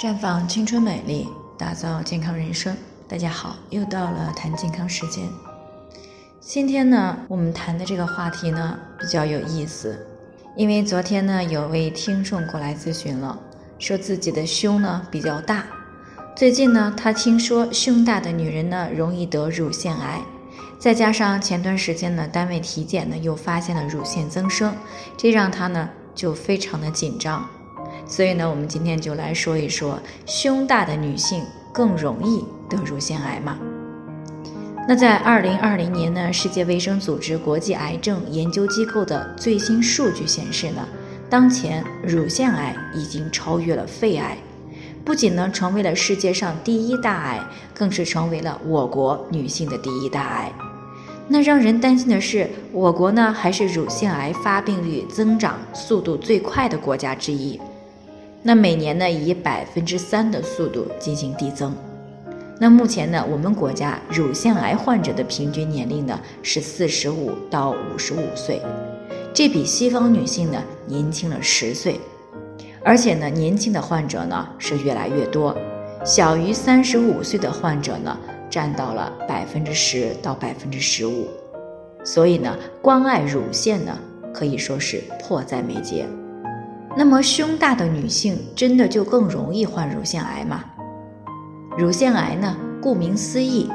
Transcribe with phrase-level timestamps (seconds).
[0.00, 2.74] 绽放青春美丽，打造健康人生。
[3.06, 5.28] 大家好，又到了谈健康时间。
[6.40, 10.06] 今天呢，我们谈的这个话题呢比较有意思，
[10.56, 13.38] 因为昨天呢有位听众过来咨询了，
[13.78, 15.66] 说自己的胸呢比较大，
[16.34, 20.22] 最近呢他听说胸大的女人呢容易得乳腺癌，
[20.78, 24.74] 再加上前段时间呢单位体检呢又发现了乳腺增生，
[25.18, 27.46] 这让他呢就非常的紧张。
[28.10, 33.56] 所以呢，我们今天就来说一说，胸大的女性更容易得乳腺癌吗？
[34.88, 40.86] 那在二零二零年呢，世界卫生组织国际癌症研究机构的最新数据显示呢，
[41.28, 44.36] 当前乳腺癌已经超越了肺癌，
[45.04, 47.40] 不仅呢成为了世界上第一大癌，
[47.72, 50.52] 更是成为了我国女性的第一大癌。
[51.28, 57.60] 那让人担心的是，我国呢还是乳腺癌发病率增长速度最快的国家之一。
[58.42, 61.74] 那每年呢，以百分之三的速度进行递增。
[62.58, 68.60] 那目前呢，我们国家乳腺癌患者的平均年龄呢是四十五到五十五岁，
[69.32, 72.00] 这比西方女性呢年轻了十岁。
[72.82, 75.56] 而且呢，年轻的患者呢是越来越多，
[76.04, 78.18] 小于三十五岁的患者呢
[78.48, 81.28] 占到了百分之十到百分之十五。
[82.04, 83.98] 所以呢，关爱乳腺呢
[84.32, 86.06] 可以说是迫在眉睫。
[86.96, 90.64] 那么，胸大的女性真的就更容易患乳腺癌吗？
[91.78, 93.70] 乳腺癌呢，顾名思义，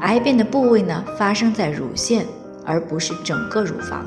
[0.00, 2.26] 癌变的部位呢发生在乳腺，
[2.64, 4.04] 而不是整个乳房。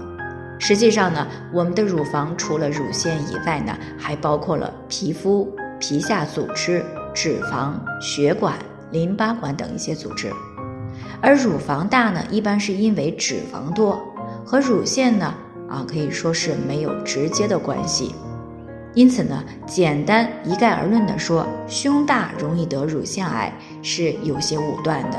[0.60, 5.50] 实际上呢，我们的乳房除了乳腺以外呢，还包括了皮肤、
[5.80, 7.72] 皮下组织、脂肪、
[8.02, 8.56] 血管、
[8.92, 10.30] 淋巴管等一些组织。
[11.22, 13.98] 而乳房大呢，一般是因为脂肪多，
[14.46, 15.34] 和乳腺呢，
[15.70, 18.14] 啊，可以说是没有直接的关系。
[19.00, 23.50] 因此呢，简单一概而论的说，胸大容易得乳腺癌
[23.82, 25.18] 是有些武断的。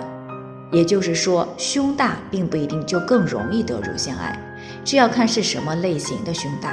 [0.71, 4.39] 也就是说，胸大并不一定就更容易得乳腺癌，
[4.85, 6.73] 这要看是什么类型的胸大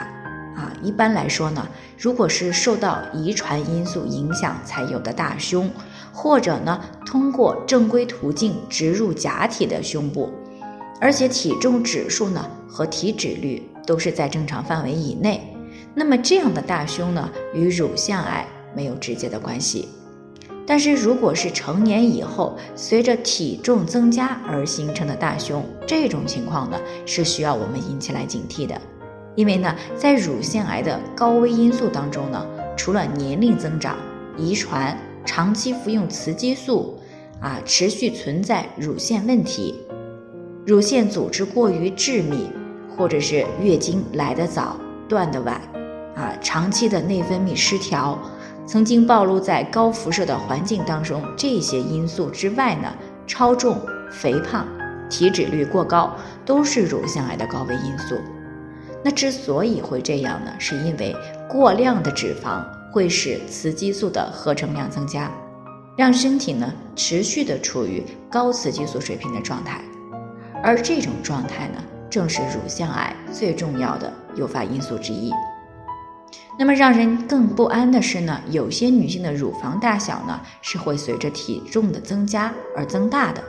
[0.53, 0.69] 啊。
[0.83, 1.65] 一般来说呢，
[1.97, 5.71] 如果是受到遗传因素影响才有的大胸，
[6.11, 10.29] 或者呢通过正规途径植入假体的胸部，
[10.99, 15.53] 而且体重指数呢和体脂率都是在正常范围以内。
[15.99, 19.89] 那么这样的大胸呢，与乳腺癌没有直接的关系。
[20.63, 28.79] 但是如果是成年以后，随着体重增加而形成的大胸，这种情况呢，是需要我们引起来警惕的。
[29.33, 32.45] 因为呢，在乳腺癌的高危因素当中呢，
[32.77, 33.97] 除了年龄增长、
[34.37, 36.99] 遗传、长期服用雌激素，
[37.39, 39.73] 啊，持续存在乳腺问题、
[40.63, 42.51] 乳腺组织过于致密，
[42.95, 44.77] 或者是月经来得早、
[45.09, 45.59] 断得晚。
[46.17, 48.17] 啊，长期的内分泌失调，
[48.65, 52.91] 曾经暴露在高辐射的环境当中，这些因素之外呢，
[53.27, 53.79] 超重、
[54.09, 54.65] 肥胖、
[55.11, 58.15] 体脂率过高，都是乳腺癌的高危因素。
[59.03, 61.15] 那之所以会这样呢，是因为
[61.47, 65.31] 过量的脂肪会使雌激素的合成量增加，
[65.95, 69.79] 让身体呢持续的处于高雌激素水平的状态，
[70.63, 75.31] 而这种状态呢，正是乳腺癌最重要的诱发因素之一。
[76.59, 83.43] 那么让人更不安的是呢，有些女性的乳房大小呢是会随着体重的增加而增大的，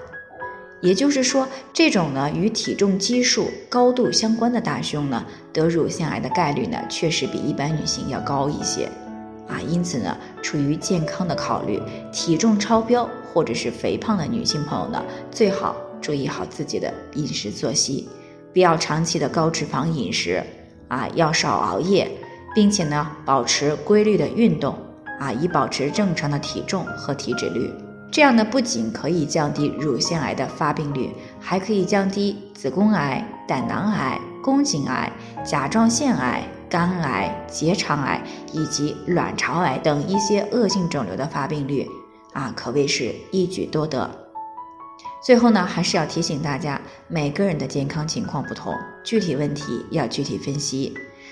[0.83, 5.25] 也就是说，这种呢与体重基数高度相关的大胸呢，
[5.55, 8.85] 得乳腺癌的概率呢确实比一般女性要高一些，
[9.49, 11.81] 啊，因此呢，出于健康的考虑，
[12.13, 18.07] 体重超标或者是肥胖的女性朋友呢，最好注意好自己的饮食作息，
[18.53, 20.45] 不要长期的高脂肪饮食，
[20.89, 22.07] 啊，要少熬夜。
[22.55, 24.77] 并且呢，保持规律的运动
[25.21, 27.73] 啊，以保持正常的体重和体脂率。
[28.11, 35.13] 这样呢，不仅可以降低乳腺癌的发病率，还可以降低子宫癌、胆囊癌、宫颈癌、
[35.45, 38.23] 甲状腺癌、肝癌、结肠癌
[38.53, 41.87] 以及卵巢癌等一些恶性肿瘤的发病率
[42.33, 44.11] 啊，可谓是一举多得。
[45.23, 48.75] 最后呢，还是要提醒大家，每个人的健康情况不同，
[49.05, 50.94] 具体问题要具体分析。